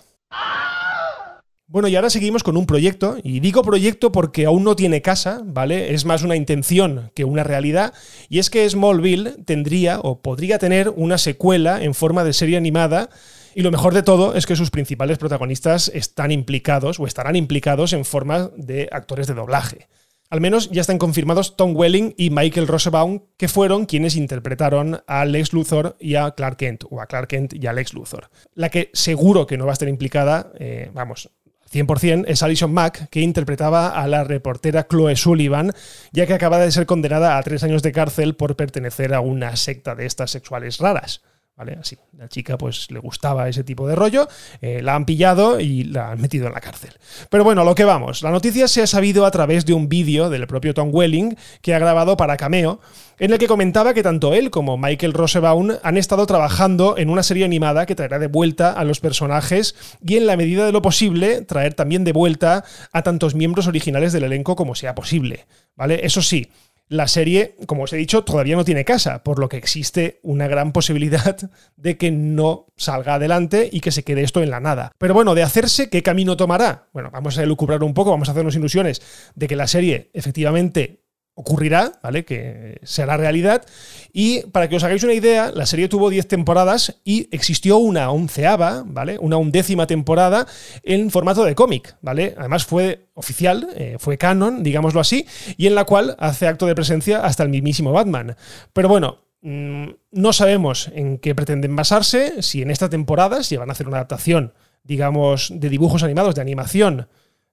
Bueno, 1.71 1.87
y 1.87 1.95
ahora 1.95 2.09
seguimos 2.09 2.41
con 2.41 2.57
un 2.57 2.65
proyecto, 2.65 3.17
y 3.21 3.41
digo 3.41 3.61
proyecto 3.61 4.11
porque 4.11 4.47
aún 4.47 4.63
no 4.63 4.75
tiene 4.75 5.03
casa, 5.03 5.41
¿vale? 5.45 5.93
Es 5.93 6.03
más 6.03 6.23
una 6.23 6.35
intención 6.35 7.11
que 7.13 7.25
una 7.25 7.43
realidad, 7.43 7.93
y 8.27 8.39
es 8.39 8.49
que 8.49 8.67
Smallville 8.67 9.43
tendría 9.45 9.99
o 9.99 10.19
podría 10.19 10.57
tener 10.57 10.89
una 10.89 11.19
secuela 11.19 11.83
en 11.83 11.93
forma 11.93 12.23
de 12.23 12.33
serie 12.33 12.57
animada, 12.57 13.11
y 13.55 13.61
lo 13.61 13.71
mejor 13.71 13.93
de 13.93 14.03
todo 14.03 14.35
es 14.35 14.45
que 14.45 14.55
sus 14.55 14.71
principales 14.71 15.17
protagonistas 15.17 15.89
están 15.93 16.31
implicados 16.31 16.99
o 16.99 17.05
estarán 17.05 17.35
implicados 17.35 17.93
en 17.93 18.05
forma 18.05 18.51
de 18.55 18.89
actores 18.91 19.27
de 19.27 19.33
doblaje. 19.33 19.87
Al 20.31 20.41
menos 20.41 20.69
ya 20.69 20.81
están 20.81 20.99
confirmados 20.99 21.57
Tom 21.57 21.75
Welling 21.75 22.13
y 22.15 22.29
Michael 22.29 22.67
Rosebaum, 22.67 23.21
que 23.35 23.47
fueron 23.47 23.87
quienes 23.87 24.15
interpretaron 24.15 25.01
a 25.07 25.25
Lex 25.25 25.53
Luthor 25.53 25.97
y 25.99 26.15
a 26.15 26.29
Clark 26.31 26.57
Kent, 26.57 26.83
o 26.91 27.01
a 27.01 27.07
Clark 27.07 27.29
Kent 27.29 27.53
y 27.55 27.65
a 27.65 27.73
Lex 27.73 27.95
Luthor. 27.95 28.29
La 28.53 28.69
que 28.69 28.91
seguro 28.93 29.47
que 29.47 29.57
no 29.57 29.65
va 29.65 29.71
a 29.71 29.73
estar 29.73 29.89
implicada, 29.89 30.51
eh, 30.59 30.91
vamos, 30.93 31.31
100% 31.71 32.25
es 32.27 32.43
Alison 32.43 32.71
Mack, 32.71 33.09
que 33.09 33.21
interpretaba 33.21 33.89
a 33.89 34.07
la 34.07 34.23
reportera 34.23 34.87
Chloe 34.87 35.15
Sullivan, 35.15 35.71
ya 36.11 36.27
que 36.27 36.33
acaba 36.33 36.59
de 36.59 36.71
ser 36.71 36.85
condenada 36.85 37.37
a 37.37 37.43
tres 37.43 37.63
años 37.63 37.81
de 37.81 37.91
cárcel 37.91 38.35
por 38.35 38.55
pertenecer 38.55 39.15
a 39.15 39.21
una 39.21 39.55
secta 39.55 39.95
de 39.95 40.05
estas 40.05 40.29
sexuales 40.29 40.77
raras. 40.77 41.23
¿Vale? 41.59 41.77
Así, 41.77 41.97
la 42.17 42.29
chica 42.29 42.57
pues 42.57 42.89
le 42.89 42.99
gustaba 42.99 43.49
ese 43.49 43.65
tipo 43.65 43.85
de 43.85 43.93
rollo, 43.93 44.29
eh, 44.61 44.81
la 44.81 44.95
han 44.95 45.03
pillado 45.03 45.59
y 45.59 45.83
la 45.83 46.11
han 46.11 46.21
metido 46.21 46.47
en 46.47 46.53
la 46.53 46.61
cárcel. 46.61 46.91
Pero 47.29 47.43
bueno, 47.43 47.65
lo 47.65 47.75
que 47.75 47.83
vamos, 47.83 48.21
la 48.21 48.31
noticia 48.31 48.69
se 48.69 48.81
ha 48.81 48.87
sabido 48.87 49.25
a 49.25 49.31
través 49.31 49.65
de 49.65 49.73
un 49.73 49.89
vídeo 49.89 50.29
del 50.29 50.47
propio 50.47 50.73
Tom 50.73 50.87
Welling 50.89 51.35
que 51.61 51.75
ha 51.75 51.79
grabado 51.79 52.15
para 52.15 52.37
Cameo, 52.37 52.79
en 53.17 53.33
el 53.33 53.39
que 53.39 53.47
comentaba 53.47 53.93
que 53.93 54.03
tanto 54.03 54.33
él 54.33 54.51
como 54.51 54.77
Michael 54.77 55.11
Rosebaum 55.11 55.71
han 55.83 55.97
estado 55.97 56.25
trabajando 56.25 56.97
en 56.97 57.09
una 57.09 57.23
serie 57.23 57.43
animada 57.43 57.85
que 57.85 57.95
traerá 57.95 58.19
de 58.19 58.27
vuelta 58.27 58.71
a 58.71 58.85
los 58.85 59.01
personajes 59.01 59.75
y 60.01 60.15
en 60.15 60.27
la 60.27 60.37
medida 60.37 60.65
de 60.65 60.71
lo 60.71 60.81
posible 60.81 61.41
traer 61.41 61.73
también 61.73 62.05
de 62.05 62.13
vuelta 62.13 62.63
a 62.93 63.01
tantos 63.01 63.35
miembros 63.35 63.67
originales 63.67 64.13
del 64.13 64.23
elenco 64.23 64.55
como 64.55 64.75
sea 64.75 64.95
posible. 64.95 65.45
¿Vale? 65.75 66.01
Eso 66.03 66.21
sí, 66.21 66.49
la 66.89 67.07
serie, 67.07 67.55
como 67.67 67.83
os 67.83 67.93
he 67.93 67.97
dicho, 67.97 68.23
todavía 68.23 68.55
no 68.55 68.65
tiene 68.65 68.83
casa, 68.83 69.23
por 69.23 69.39
lo 69.39 69.47
que 69.47 69.57
existe 69.57 70.19
una 70.23 70.47
gran 70.47 70.71
posibilidad 70.73 71.37
de 71.77 71.97
que 71.97 72.11
no 72.11 72.65
salga 72.75 73.13
adelante 73.13 73.69
y 73.71 73.79
que 73.79 73.91
se 73.91 74.03
quede 74.03 74.23
esto 74.23 74.41
en 74.41 74.49
la 74.49 74.59
nada. 74.59 74.91
Pero 74.97 75.13
bueno, 75.13 75.35
de 75.35 75.43
hacerse, 75.43 75.89
¿qué 75.89 76.03
camino 76.03 76.35
tomará? 76.35 76.89
Bueno, 76.91 77.11
vamos 77.11 77.37
a 77.37 77.43
elucubrar 77.43 77.83
un 77.83 77.93
poco, 77.93 78.09
vamos 78.09 78.27
a 78.27 78.31
hacernos 78.31 78.55
ilusiones 78.55 79.01
de 79.35 79.47
que 79.47 79.55
la 79.55 79.67
serie 79.67 80.09
efectivamente 80.13 81.03
ocurrirá, 81.39 81.93
¿vale? 82.03 82.25
Que 82.25 82.81
será 82.83 83.15
realidad. 83.15 83.63
Y 84.11 84.41
para 84.47 84.67
que 84.67 84.75
os 84.75 84.83
hagáis 84.83 85.03
una 85.03 85.13
idea, 85.13 85.51
la 85.51 85.65
serie 85.65 85.87
tuvo 85.87 86.09
10 86.09 86.27
temporadas 86.27 86.99
y 87.05 87.29
existió 87.31 87.77
una 87.77 88.11
onceava, 88.11 88.83
¿vale? 88.85 89.17
Una 89.19 89.37
undécima 89.37 89.87
temporada 89.87 90.47
en 90.83 91.09
formato 91.09 91.45
de 91.45 91.55
cómic, 91.55 91.95
¿vale? 92.01 92.35
Además 92.37 92.65
fue 92.65 93.07
oficial, 93.13 93.69
eh, 93.77 93.95
fue 93.99 94.17
canon, 94.17 94.63
digámoslo 94.63 94.99
así, 94.99 95.25
y 95.55 95.67
en 95.67 95.75
la 95.75 95.85
cual 95.85 96.17
hace 96.19 96.45
acto 96.45 96.65
de 96.65 96.75
presencia 96.75 97.21
hasta 97.21 97.43
el 97.43 97.49
mismísimo 97.49 97.93
Batman. 97.93 98.35
Pero 98.73 98.89
bueno, 98.89 99.19
mm, 99.41 99.91
no 100.11 100.33
sabemos 100.33 100.91
en 100.93 101.19
qué 101.19 101.35
pretenden 101.35 101.73
basarse, 101.73 102.41
si 102.41 102.61
en 102.61 102.69
esta 102.69 102.89
temporada, 102.89 103.43
si 103.43 103.55
van 103.55 103.69
a 103.69 103.71
hacer 103.71 103.87
una 103.87 103.97
adaptación, 103.97 104.53
digamos, 104.83 105.53
de 105.55 105.69
dibujos 105.69 106.03
animados, 106.03 106.35
de 106.35 106.41
animación, 106.41 107.07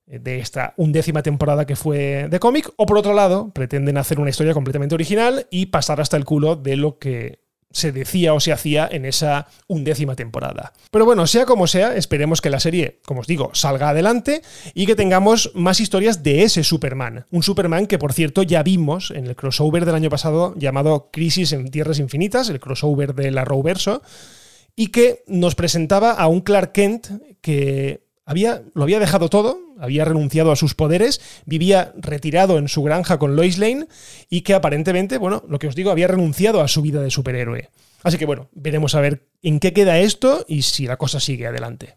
de 0.07 0.39
esta 0.39 0.75
undécima 0.77 1.23
temporada 1.23 1.67
que 1.67 1.77
fue 1.77 2.29
de 2.31 2.41
cómic, 2.41 2.71
o 2.77 2.87
por 2.87 2.99
otro 2.99 3.13
lado, 3.13 3.51
pretenden 3.51 3.99
hacer 3.99 4.21
una 4.21 4.31
historia 4.31 4.55
completamente 4.55 4.95
original 4.95 5.47
y 5.51 5.67
pasar 5.67 6.01
hasta 6.01 6.17
el 6.17 6.25
culo 6.25 6.57
de 6.57 6.77
lo 6.77 6.99
que 6.99 7.47
se 7.77 7.93
decía 7.93 8.33
o 8.33 8.41
se 8.41 8.53
hacía 8.53 8.89
en 8.91 9.05
esa 9.05 9.49
undécima 9.67 10.15
temporada. 10.15 10.73
Pero 10.91 11.05
bueno, 11.05 11.27
sea 11.27 11.45
como 11.45 11.67
sea, 11.67 11.95
esperemos 11.95 12.41
que 12.41 12.49
la 12.49 12.61
serie, 12.61 13.01
como 13.05 13.21
os 13.21 13.27
digo, 13.27 13.51
salga 13.53 13.91
adelante 13.91 14.41
y 14.73 14.87
que 14.87 14.95
tengamos 14.95 15.51
más 15.55 15.81
historias 15.81 16.23
de 16.23 16.43
ese 16.43 16.65
Superman. 16.65 17.27
Un 17.31 17.43
Superman 17.43 17.87
que, 17.87 17.99
por 17.99 18.15
cierto, 18.15 18.43
ya 18.43 18.63
vimos 18.63 19.11
en 19.11 19.27
el 19.27 19.37
crossover 19.37 19.85
del 19.85 19.95
año 19.95 20.09
pasado 20.09 20.55
llamado 20.57 21.11
Crisis 21.13 21.53
en 21.53 21.71
Tierras 21.71 21.99
Infinitas, 21.99 22.49
el 22.49 22.61
crossover 22.61 23.15
de 23.15 23.31
la 23.31 23.43
Arrowverso, 23.43 24.03
y 24.75 24.89
que 24.89 25.23
nos 25.27 25.55
presentaba 25.55 26.13
a 26.13 26.29
un 26.29 26.41
Clark 26.41 26.73
Kent 26.73 27.09
que 27.43 28.07
había, 28.25 28.63
lo 28.75 28.85
había 28.85 29.01
dejado 29.01 29.29
todo, 29.29 29.66
había 29.81 30.05
renunciado 30.05 30.53
a 30.53 30.57
sus 30.57 30.75
poderes, 30.75 31.21
vivía 31.45 31.93
retirado 31.97 32.59
en 32.59 32.69
su 32.69 32.83
granja 32.83 33.19
con 33.19 33.37
Lois 33.37 33.59
Lane 33.59 33.87
y 34.29 34.43
que 34.43 34.55
aparentemente, 34.55 35.19
bueno, 35.19 35.43
lo 35.49 35.59
que 35.59 35.69
os 35.69 35.75
digo, 35.75 35.91
había 35.91 36.09
renunciado 36.09 36.61
a 36.61 36.69
su 36.69 36.83
vida 36.83 37.01
de 37.03 37.11
superhéroe. 37.11 37.71
Así 38.03 38.19
que 38.19 38.27
bueno, 38.27 38.49
veremos 38.53 38.95
a 38.95 39.01
ver 39.01 39.27
en 39.43 39.59
qué 39.59 39.73
queda 39.73 39.99
esto 39.99 40.45
y 40.47 40.63
si 40.63 40.87
la 40.87 40.97
cosa 40.97 41.21
sigue 41.21 41.47
adelante. 41.47 41.97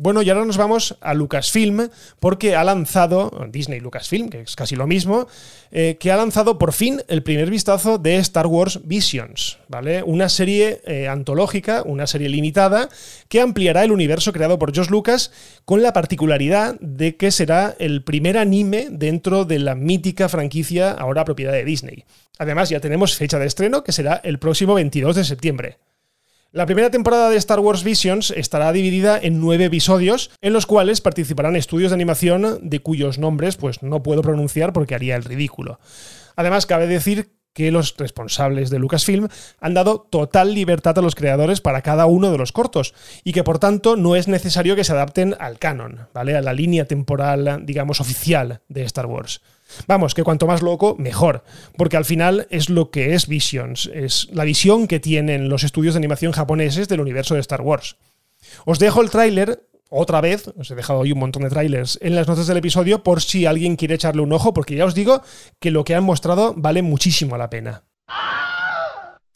Bueno, 0.00 0.22
y 0.22 0.30
ahora 0.30 0.44
nos 0.44 0.56
vamos 0.56 0.96
a 1.00 1.12
Lucasfilm, 1.12 1.88
porque 2.20 2.54
ha 2.54 2.62
lanzado, 2.62 3.32
Disney 3.50 3.80
Lucasfilm, 3.80 4.28
que 4.28 4.42
es 4.42 4.54
casi 4.54 4.76
lo 4.76 4.86
mismo, 4.86 5.26
eh, 5.72 5.96
que 5.98 6.12
ha 6.12 6.16
lanzado 6.16 6.56
por 6.56 6.72
fin 6.72 7.02
el 7.08 7.24
primer 7.24 7.50
vistazo 7.50 7.98
de 7.98 8.14
Star 8.18 8.46
Wars 8.46 8.78
Visions, 8.84 9.58
¿vale? 9.66 10.04
Una 10.04 10.28
serie 10.28 10.82
eh, 10.86 11.08
antológica, 11.08 11.82
una 11.84 12.06
serie 12.06 12.28
limitada, 12.28 12.88
que 13.28 13.40
ampliará 13.40 13.82
el 13.82 13.90
universo 13.90 14.32
creado 14.32 14.56
por 14.56 14.72
George 14.72 14.92
Lucas, 14.92 15.32
con 15.64 15.82
la 15.82 15.92
particularidad 15.92 16.78
de 16.78 17.16
que 17.16 17.32
será 17.32 17.74
el 17.80 18.04
primer 18.04 18.38
anime 18.38 18.86
dentro 18.92 19.46
de 19.46 19.58
la 19.58 19.74
mítica 19.74 20.28
franquicia 20.28 20.92
ahora 20.92 21.24
propiedad 21.24 21.52
de 21.52 21.64
Disney. 21.64 22.04
Además, 22.38 22.70
ya 22.70 22.78
tenemos 22.78 23.16
fecha 23.16 23.40
de 23.40 23.46
estreno, 23.46 23.82
que 23.82 23.90
será 23.90 24.20
el 24.22 24.38
próximo 24.38 24.74
22 24.74 25.16
de 25.16 25.24
septiembre. 25.24 25.78
La 26.50 26.64
primera 26.64 26.90
temporada 26.90 27.28
de 27.28 27.36
Star 27.36 27.60
Wars 27.60 27.84
Visions 27.84 28.30
estará 28.30 28.72
dividida 28.72 29.18
en 29.20 29.38
nueve 29.38 29.66
episodios, 29.66 30.30
en 30.40 30.54
los 30.54 30.64
cuales 30.64 31.02
participarán 31.02 31.56
estudios 31.56 31.90
de 31.90 31.96
animación 31.96 32.60
de 32.62 32.80
cuyos 32.80 33.18
nombres 33.18 33.56
pues, 33.56 33.82
no 33.82 34.02
puedo 34.02 34.22
pronunciar 34.22 34.72
porque 34.72 34.94
haría 34.94 35.16
el 35.16 35.24
ridículo. 35.24 35.78
Además, 36.36 36.64
cabe 36.64 36.86
decir 36.86 37.37
que 37.58 37.72
los 37.72 37.96
responsables 37.96 38.70
de 38.70 38.78
Lucasfilm 38.78 39.26
han 39.58 39.74
dado 39.74 40.06
total 40.08 40.54
libertad 40.54 40.96
a 40.96 41.02
los 41.02 41.16
creadores 41.16 41.60
para 41.60 41.82
cada 41.82 42.06
uno 42.06 42.30
de 42.30 42.38
los 42.38 42.52
cortos 42.52 42.94
y 43.24 43.32
que 43.32 43.42
por 43.42 43.58
tanto 43.58 43.96
no 43.96 44.14
es 44.14 44.28
necesario 44.28 44.76
que 44.76 44.84
se 44.84 44.92
adapten 44.92 45.34
al 45.40 45.58
canon, 45.58 46.06
¿vale? 46.14 46.36
A 46.36 46.40
la 46.40 46.52
línea 46.52 46.84
temporal, 46.84 47.62
digamos, 47.66 48.00
oficial 48.00 48.60
de 48.68 48.84
Star 48.84 49.06
Wars. 49.06 49.40
Vamos, 49.88 50.14
que 50.14 50.22
cuanto 50.22 50.46
más 50.46 50.62
loco, 50.62 50.94
mejor, 51.00 51.42
porque 51.76 51.96
al 51.96 52.04
final 52.04 52.46
es 52.50 52.70
lo 52.70 52.92
que 52.92 53.14
es 53.14 53.26
Visions, 53.26 53.90
es 53.92 54.28
la 54.30 54.44
visión 54.44 54.86
que 54.86 55.00
tienen 55.00 55.48
los 55.48 55.64
estudios 55.64 55.94
de 55.94 55.98
animación 55.98 56.30
japoneses 56.30 56.86
del 56.86 57.00
universo 57.00 57.34
de 57.34 57.40
Star 57.40 57.62
Wars. 57.62 57.96
Os 58.66 58.78
dejo 58.78 59.02
el 59.02 59.10
tráiler 59.10 59.67
otra 59.88 60.20
vez, 60.20 60.48
os 60.58 60.70
he 60.70 60.74
dejado 60.74 61.00
hoy 61.00 61.12
un 61.12 61.18
montón 61.18 61.42
de 61.42 61.50
trailers 61.50 61.98
en 62.02 62.14
las 62.14 62.28
notas 62.28 62.46
del 62.46 62.58
episodio 62.58 63.02
por 63.02 63.22
si 63.22 63.46
alguien 63.46 63.76
quiere 63.76 63.94
echarle 63.94 64.22
un 64.22 64.32
ojo, 64.32 64.52
porque 64.52 64.76
ya 64.76 64.84
os 64.84 64.94
digo 64.94 65.22
que 65.58 65.70
lo 65.70 65.84
que 65.84 65.94
han 65.94 66.04
mostrado 66.04 66.54
vale 66.56 66.82
muchísimo 66.82 67.38
la 67.38 67.50
pena. 67.50 67.84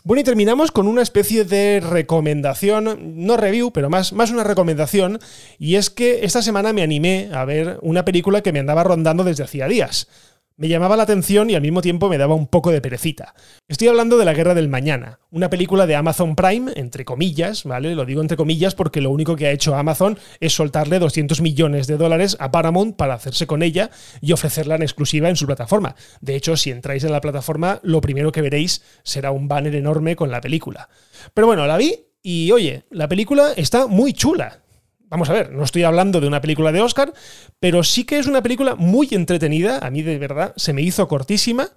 Bueno, 0.05 0.21
y 0.21 0.25
terminamos 0.25 0.73
con 0.73 0.89
una 0.89 1.01
especie 1.01 1.45
de 1.45 1.79
recomendación, 1.79 3.15
no 3.25 3.37
review, 3.37 3.71
pero 3.71 3.89
más, 3.89 4.13
más 4.13 4.33
una 4.33 4.43
recomendación, 4.43 5.21
y 5.59 5.77
es 5.77 5.91
que 5.91 6.25
esta 6.25 6.43
semana 6.43 6.73
me 6.73 6.83
animé 6.83 7.31
a 7.33 7.45
ver 7.45 7.79
una 7.83 8.05
película 8.05 8.41
que 8.41 8.53
me 8.53 8.59
andaba 8.59 8.83
rondando 8.83 9.23
desde 9.23 9.45
hacía 9.45 9.69
días 9.69 10.09
me 10.57 10.69
llamaba 10.69 10.97
la 10.97 11.03
atención 11.03 11.51
y 11.51 11.55
al 11.55 11.63
mismo 11.63 11.83
tiempo 11.83 12.09
me 12.09 12.19
daba 12.19 12.35
un 12.35 12.47
poco 12.47 12.71
de 12.71 12.81
perecita. 12.81 13.35
Estoy 13.69 13.89
hablando 13.89 14.19
de 14.19 14.25
La 14.25 14.35
Guerra 14.35 14.55
del 14.55 14.69
Mañana, 14.69 15.21
una 15.31 15.51
película 15.51 15.87
de 15.87 15.97
Amazon 15.97 16.37
Prime, 16.37 16.73
entre 16.77 17.05
comillas, 17.05 17.65
¿vale? 17.65 17.95
Lo 17.95 18.05
digo 18.05 18.21
entre 18.21 18.37
comillas 18.37 18.75
porque 18.75 19.01
lo 19.01 19.11
único 19.11 19.37
que 19.37 19.47
ha 19.47 19.51
hecho 19.51 19.75
Amazon 19.75 20.19
es 20.41 20.53
soltarle 20.53 20.99
200 20.99 21.41
millones 21.41 21.87
de 21.87 21.97
dólares 21.97 22.37
a 22.41 22.51
Paramount 22.51 22.97
para 22.97 23.15
hacerse 23.15 23.47
con 23.47 23.63
ella 23.63 23.91
y 24.21 24.33
ofrecerla 24.33 24.77
en 24.77 24.83
exclusiva 24.83 25.29
en 25.29 25.37
su 25.37 25.47
plataforma. 25.47 25.97
De 26.21 26.37
hecho, 26.37 26.57
si 26.57 26.71
entráis 26.71 27.05
en 27.05 27.13
la 27.13 27.21
plataforma, 27.21 27.81
lo 27.83 28.01
primero 28.01 28.33
que 28.33 28.43
veréis 28.43 28.83
será 29.03 29.31
un 29.31 29.49
banner 29.49 29.75
enorme 29.75 30.17
con 30.17 30.31
la 30.31 30.41
película. 30.41 30.89
Pero 31.35 31.47
bueno, 31.47 31.67
la 31.67 31.77
vi 31.77 32.07
y 32.23 32.53
oye, 32.53 32.85
la 32.91 33.09
película 33.09 33.53
está 33.57 33.87
muy 33.87 34.13
chula. 34.13 34.63
Vamos 35.13 35.29
a 35.29 35.35
ver, 35.35 35.53
no 35.53 35.63
estoy 35.63 35.83
hablando 35.83 36.23
de 36.23 36.27
una 36.27 36.41
película 36.41 36.73
de 36.73 36.81
Oscar, 36.81 37.13
pero 37.61 37.85
sí 37.85 38.05
que 38.05 38.19
es 38.19 38.27
una 38.27 38.43
película 38.43 38.77
muy 38.77 39.09
entretenida, 39.13 39.79
a 39.83 39.91
mí 39.91 40.01
de 40.01 40.17
verdad 40.17 40.55
se 40.57 40.73
me 40.73 40.81
hizo 40.81 41.07
cortísima. 41.07 41.69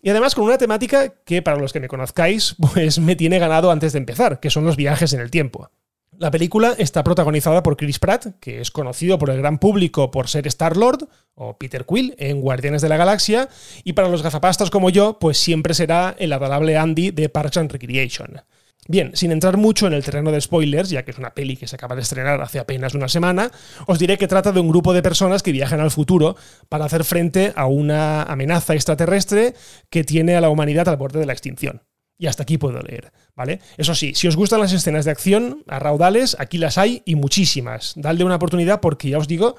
Y 0.00 0.08
además 0.08 0.34
con 0.34 0.44
una 0.44 0.56
temática 0.56 1.12
que 1.26 1.42
para 1.42 1.58
los 1.58 1.74
que 1.74 1.80
me 1.80 1.88
conozcáis, 1.88 2.56
pues 2.72 2.98
me 2.98 3.14
tiene 3.14 3.38
ganado 3.38 3.70
antes 3.70 3.92
de 3.92 3.98
empezar, 3.98 4.40
que 4.40 4.48
son 4.48 4.64
los 4.64 4.76
viajes 4.76 5.12
en 5.12 5.20
el 5.20 5.30
tiempo. 5.30 5.70
La 6.16 6.30
película 6.30 6.74
está 6.78 7.04
protagonizada 7.04 7.62
por 7.62 7.76
Chris 7.76 7.98
Pratt, 7.98 8.38
que 8.40 8.62
es 8.62 8.70
conocido 8.70 9.18
por 9.18 9.28
el 9.28 9.36
gran 9.36 9.58
público 9.58 10.10
por 10.10 10.28
ser 10.28 10.46
Star-Lord, 10.46 11.10
o 11.34 11.58
Peter 11.58 11.84
Quill 11.84 12.14
en 12.16 12.40
Guardianes 12.40 12.80
de 12.80 12.88
la 12.88 12.96
Galaxia, 12.96 13.50
y 13.84 13.92
para 13.92 14.08
los 14.08 14.22
gafapastas 14.22 14.70
como 14.70 14.88
yo, 14.88 15.18
pues 15.18 15.36
siempre 15.36 15.74
será 15.74 16.16
el 16.18 16.32
adorable 16.32 16.78
Andy 16.78 17.10
de 17.10 17.28
Parks 17.28 17.58
and 17.58 17.70
Recreation. 17.70 18.40
Bien, 18.86 19.10
sin 19.14 19.32
entrar 19.32 19.58
mucho 19.58 19.86
en 19.86 19.92
el 19.92 20.02
terreno 20.02 20.32
de 20.32 20.40
spoilers, 20.40 20.88
ya 20.88 21.04
que 21.04 21.10
es 21.10 21.18
una 21.18 21.34
peli 21.34 21.56
que 21.56 21.66
se 21.66 21.76
acaba 21.76 21.94
de 21.94 22.02
estrenar 22.02 22.40
hace 22.40 22.58
apenas 22.58 22.94
una 22.94 23.08
semana, 23.08 23.50
os 23.86 23.98
diré 23.98 24.16
que 24.16 24.28
trata 24.28 24.50
de 24.50 24.60
un 24.60 24.68
grupo 24.68 24.94
de 24.94 25.02
personas 25.02 25.42
que 25.42 25.52
viajan 25.52 25.80
al 25.80 25.90
futuro 25.90 26.36
para 26.70 26.86
hacer 26.86 27.04
frente 27.04 27.52
a 27.54 27.66
una 27.66 28.22
amenaza 28.22 28.74
extraterrestre 28.74 29.54
que 29.90 30.04
tiene 30.04 30.36
a 30.36 30.40
la 30.40 30.48
humanidad 30.48 30.88
al 30.88 30.96
borde 30.96 31.20
de 31.20 31.26
la 31.26 31.34
extinción. 31.34 31.82
Y 32.16 32.26
hasta 32.26 32.44
aquí 32.44 32.56
puedo 32.56 32.80
leer, 32.80 33.12
¿vale? 33.36 33.60
Eso 33.76 33.94
sí, 33.94 34.14
si 34.14 34.26
os 34.26 34.36
gustan 34.36 34.60
las 34.60 34.72
escenas 34.72 35.04
de 35.04 35.10
acción 35.10 35.62
a 35.68 35.78
raudales, 35.78 36.36
aquí 36.40 36.58
las 36.58 36.78
hay 36.78 37.02
y 37.04 37.14
muchísimas. 37.14 37.92
Dadle 37.94 38.24
una 38.24 38.36
oportunidad 38.36 38.80
porque 38.80 39.10
ya 39.10 39.18
os 39.18 39.28
digo 39.28 39.56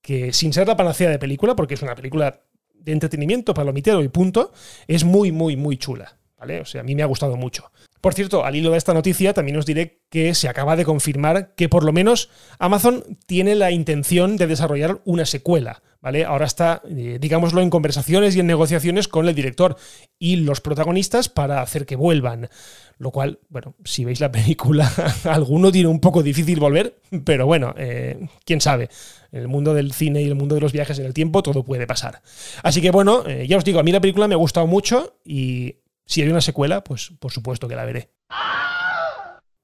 que 0.00 0.32
sin 0.32 0.52
ser 0.52 0.68
la 0.68 0.76
panacea 0.76 1.10
de 1.10 1.18
película, 1.18 1.56
porque 1.56 1.74
es 1.74 1.82
una 1.82 1.94
película 1.94 2.40
de 2.72 2.92
entretenimiento, 2.92 3.52
palomitero 3.52 4.02
y 4.02 4.08
punto, 4.08 4.52
es 4.86 5.04
muy, 5.04 5.32
muy, 5.32 5.56
muy 5.56 5.76
chula, 5.76 6.18
¿vale? 6.38 6.60
O 6.60 6.64
sea, 6.64 6.80
a 6.80 6.84
mí 6.84 6.94
me 6.94 7.02
ha 7.02 7.06
gustado 7.06 7.36
mucho. 7.36 7.70
Por 8.00 8.14
cierto, 8.14 8.44
al 8.44 8.56
hilo 8.56 8.70
de 8.70 8.78
esta 8.78 8.94
noticia 8.94 9.34
también 9.34 9.58
os 9.58 9.66
diré 9.66 10.00
que 10.08 10.34
se 10.34 10.48
acaba 10.48 10.76
de 10.76 10.84
confirmar 10.84 11.54
que 11.54 11.68
por 11.68 11.84
lo 11.84 11.92
menos 11.92 12.30
Amazon 12.58 13.18
tiene 13.26 13.54
la 13.54 13.70
intención 13.70 14.36
de 14.36 14.46
desarrollar 14.46 15.02
una 15.04 15.26
secuela, 15.26 15.82
¿vale? 16.00 16.24
Ahora 16.24 16.46
está, 16.46 16.80
eh, 16.88 17.18
digámoslo, 17.20 17.60
en 17.60 17.68
conversaciones 17.68 18.34
y 18.34 18.40
en 18.40 18.46
negociaciones 18.46 19.06
con 19.06 19.28
el 19.28 19.34
director 19.34 19.76
y 20.18 20.36
los 20.36 20.62
protagonistas 20.62 21.28
para 21.28 21.60
hacer 21.60 21.84
que 21.84 21.96
vuelvan. 21.96 22.48
Lo 22.96 23.10
cual, 23.10 23.38
bueno, 23.48 23.74
si 23.84 24.04
veis 24.04 24.20
la 24.20 24.32
película, 24.32 24.90
alguno 25.24 25.70
tiene 25.70 25.88
un 25.88 26.00
poco 26.00 26.22
difícil 26.22 26.58
volver, 26.58 26.96
pero 27.24 27.46
bueno, 27.46 27.74
eh, 27.76 28.28
quién 28.44 28.60
sabe. 28.62 28.88
En 29.32 29.42
el 29.42 29.48
mundo 29.48 29.74
del 29.74 29.92
cine 29.92 30.22
y 30.22 30.26
el 30.26 30.34
mundo 30.34 30.54
de 30.54 30.60
los 30.60 30.72
viajes 30.72 30.98
en 30.98 31.06
el 31.06 31.14
tiempo 31.14 31.42
todo 31.42 31.64
puede 31.64 31.86
pasar. 31.86 32.22
Así 32.62 32.80
que 32.80 32.90
bueno, 32.90 33.24
eh, 33.26 33.46
ya 33.46 33.58
os 33.58 33.64
digo, 33.64 33.78
a 33.78 33.82
mí 33.82 33.92
la 33.92 34.00
película 34.00 34.26
me 34.26 34.34
ha 34.34 34.38
gustado 34.38 34.66
mucho 34.66 35.18
y 35.24 35.76
si 36.10 36.22
hay 36.22 36.28
una 36.28 36.40
secuela, 36.40 36.82
pues 36.82 37.12
por 37.20 37.30
supuesto 37.30 37.68
que 37.68 37.76
la 37.76 37.84
veré. 37.84 38.10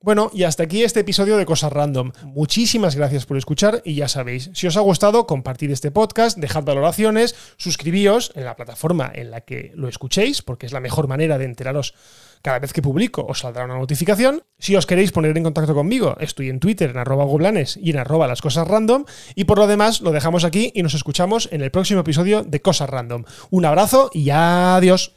Bueno, 0.00 0.30
y 0.32 0.44
hasta 0.44 0.62
aquí 0.62 0.84
este 0.84 1.00
episodio 1.00 1.36
de 1.36 1.44
Cosas 1.44 1.72
Random. 1.72 2.12
Muchísimas 2.22 2.94
gracias 2.94 3.26
por 3.26 3.36
escuchar 3.36 3.82
y 3.84 3.96
ya 3.96 4.06
sabéis, 4.06 4.50
si 4.54 4.68
os 4.68 4.76
ha 4.76 4.80
gustado, 4.80 5.26
compartid 5.26 5.72
este 5.72 5.90
podcast, 5.90 6.38
dejad 6.38 6.62
valoraciones, 6.62 7.34
suscribíos 7.56 8.30
en 8.36 8.44
la 8.44 8.54
plataforma 8.54 9.10
en 9.12 9.32
la 9.32 9.40
que 9.40 9.72
lo 9.74 9.88
escuchéis, 9.88 10.42
porque 10.42 10.66
es 10.66 10.72
la 10.72 10.78
mejor 10.78 11.08
manera 11.08 11.38
de 11.38 11.46
enteraros 11.46 11.94
cada 12.42 12.60
vez 12.60 12.72
que 12.72 12.82
publico, 12.82 13.26
os 13.28 13.40
saldrá 13.40 13.64
una 13.64 13.78
notificación. 13.78 14.44
Si 14.60 14.76
os 14.76 14.86
queréis 14.86 15.10
poner 15.10 15.36
en 15.36 15.42
contacto 15.42 15.74
conmigo, 15.74 16.16
estoy 16.20 16.50
en 16.50 16.60
Twitter 16.60 16.90
en 16.90 16.98
arroba 16.98 17.24
goblanes 17.24 17.76
y 17.76 17.90
en 17.90 17.98
arroba 17.98 18.28
las 18.28 18.40
cosas 18.40 18.68
random. 18.68 19.04
Y 19.34 19.44
por 19.44 19.58
lo 19.58 19.66
demás, 19.66 20.00
lo 20.02 20.12
dejamos 20.12 20.44
aquí 20.44 20.70
y 20.72 20.84
nos 20.84 20.94
escuchamos 20.94 21.48
en 21.50 21.62
el 21.62 21.72
próximo 21.72 22.02
episodio 22.02 22.44
de 22.44 22.62
Cosas 22.62 22.88
Random. 22.88 23.24
Un 23.50 23.64
abrazo 23.64 24.10
y 24.14 24.30
adiós. 24.30 25.16